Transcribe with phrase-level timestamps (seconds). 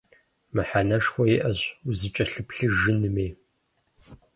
[0.53, 3.27] Мыхьэнэшхуэ иӀэщ узыкӀэлъыплъыжынми.